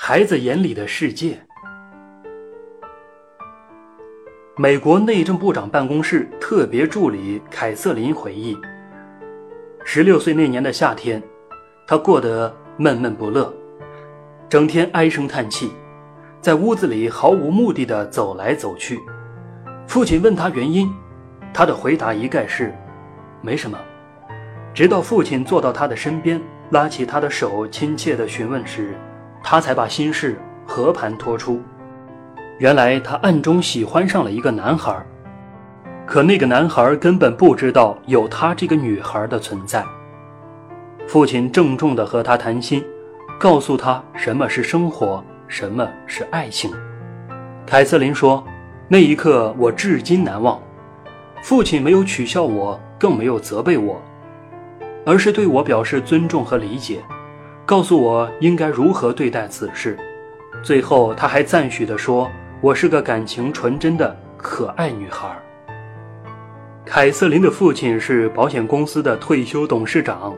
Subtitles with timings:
[0.00, 1.36] 孩子眼里的世界。
[4.56, 8.56] 美国内政部长办公室特别助理凯瑟琳回忆，
[9.84, 11.20] 十六岁那年的夏天，
[11.84, 13.52] 他过得闷闷不乐，
[14.48, 15.72] 整天唉声叹气，
[16.40, 19.00] 在屋子里毫无目的的走来走去。
[19.88, 20.88] 父亲问他原因，
[21.52, 22.72] 他的回答一概是
[23.42, 23.76] “没什么”。
[24.72, 26.40] 直到父亲坐到他的身边，
[26.70, 28.94] 拉起他的手，亲切地询问时，
[29.42, 31.62] 他才把心事和盘托出。
[32.58, 35.00] 原来他暗中喜欢上了一个男孩，
[36.04, 39.84] 可那个男孩根本不知道有他这个女孩的存在。
[41.06, 42.84] 父亲郑重地和他谈心，
[43.38, 46.70] 告诉他什么是生活，什么是爱情。
[47.64, 48.44] 凯瑟琳说
[48.88, 50.60] ：“那一刻我至今难忘。
[51.42, 54.02] 父亲没有取笑我，更没有责备我，
[55.06, 57.00] 而是对我表示尊重和理解。”
[57.68, 59.94] 告诉我应该如何对待此事。
[60.62, 62.26] 最后，他还赞许地说
[62.62, 65.28] ：“我是个感情纯真的可爱女孩。”
[66.86, 70.34] 凯瑟琳的父亲是保险公司的退休董事长，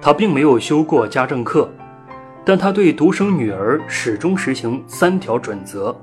[0.00, 1.70] 他并没有修过家政课，
[2.46, 5.94] 但他对独生女儿始终实行三条准则：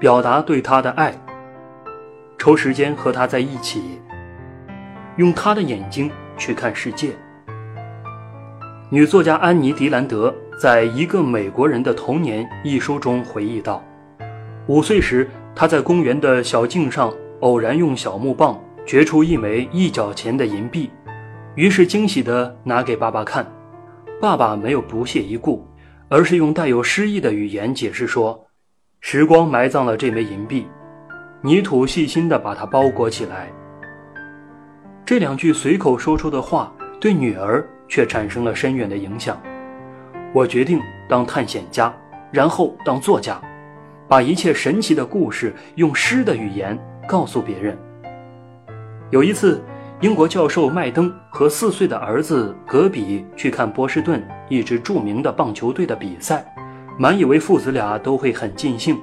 [0.00, 1.14] 表达对她的爱，
[2.38, 4.00] 抽时间和她在一起，
[5.14, 7.10] 用她的眼睛去看世界。
[8.96, 13.84] 女作家安妮·迪兰德在《一个美国人的童年》一书中回忆道
[14.68, 20.90] ：“五岁时，她在公园的小径上偶然用小木棒掘出一枚一角钱的银币，
[21.56, 23.46] 于是惊喜地拿给爸爸看。
[24.18, 25.68] 爸爸没有不屑一顾，
[26.08, 28.46] 而是用带有诗意的语言解释说
[29.02, 30.66] ：‘时光埋葬了这枚银币，
[31.42, 33.52] 泥土细心地把它包裹起来。’
[35.04, 39.40] 这两句随口说出的话，对女儿。”却产生了深远的影响。
[40.32, 41.94] 我决定当探险家，
[42.30, 43.40] 然后当作家，
[44.08, 47.76] 把一切神奇的故事用诗的语言告诉别人。
[49.10, 49.62] 有一次，
[50.00, 56.44] 英国教授麦登和四岁的儿子格比去看波士顿一支著名的棒球队的比赛，
[56.98, 58.98] 满以为父子俩都会很尽兴，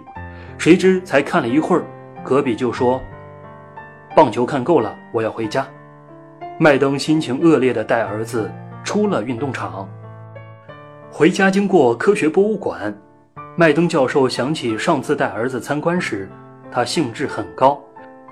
[0.57, 1.83] 谁知才看了一会儿，
[2.23, 3.01] 格比就说
[4.15, 5.65] ：“棒球看够了，我要回家。”
[6.59, 8.51] 麦登心情恶劣地带儿子。
[8.83, 9.87] 出了运动场，
[11.09, 12.95] 回家经过科学博物馆，
[13.55, 16.29] 麦登教授想起上次带儿子参观时，
[16.71, 17.81] 他兴致很高，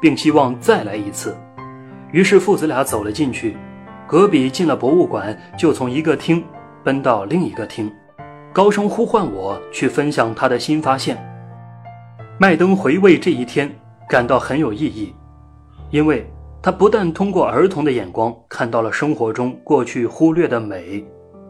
[0.01, 1.35] 并希望再来一次。
[2.11, 3.55] 于是父子俩走了进去。
[4.07, 6.43] 格比进了博物馆，就从一个厅
[6.83, 7.89] 奔到另一个厅，
[8.51, 11.17] 高声呼唤我去分享他的新发现。
[12.37, 13.73] 麦登回味这一天，
[14.09, 15.15] 感到很有意义，
[15.91, 16.29] 因为。
[16.63, 21.03] 他不但通过儿童的眼光看到了生活中过去忽略的美，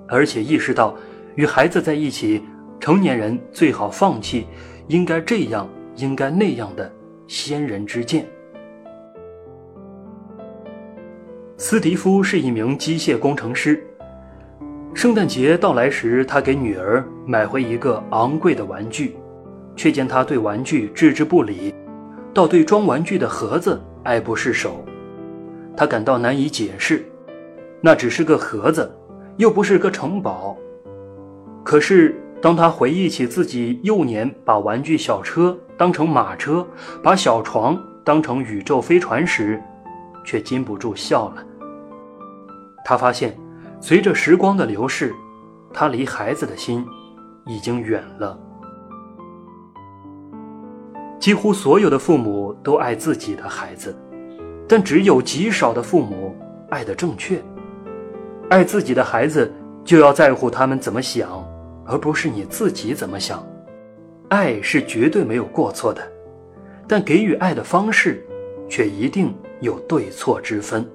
[0.07, 0.95] 而且意识到
[1.35, 2.41] 与孩子在一起，
[2.79, 4.47] 成年人最好放弃
[4.88, 5.67] 应该这样、
[5.97, 6.89] 应该那样的
[7.27, 8.25] 先人之见。
[11.57, 13.85] 斯蒂夫是一名机械工程师。
[14.93, 19.17] 圣诞节到来时，他给女儿买回一个昂贵的玩具，
[19.75, 21.73] 却见他对玩具置之不理，
[22.33, 24.83] 倒对装玩具的盒子爱不释手。
[25.75, 27.05] 他感到难以解释，
[27.81, 28.91] 那只是个盒子，
[29.37, 30.57] 又不是个城堡。
[31.63, 36.65] 可是，当他回忆起自己幼年把玩具小车当成马车，
[37.03, 39.61] 把小床当成宇宙飞船时，
[40.25, 41.43] 却禁不住笑了。
[42.83, 43.37] 他发现，
[43.79, 45.13] 随着时光的流逝，
[45.71, 46.85] 他离孩子的心
[47.45, 48.37] 已经远了。
[51.19, 53.95] 几乎所有的父母都爱自己的孩子。
[54.71, 56.33] 但只有极少的父母
[56.69, 57.43] 爱得正确，
[58.49, 59.51] 爱自己的孩子
[59.83, 61.45] 就要在乎他们怎么想，
[61.85, 63.45] 而不是你自己怎么想。
[64.29, 66.01] 爱是绝对没有过错的，
[66.87, 68.25] 但给予爱的方式
[68.69, 70.89] 却一定有对错之分。